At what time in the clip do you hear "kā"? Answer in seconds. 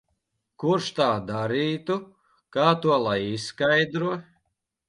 2.57-2.65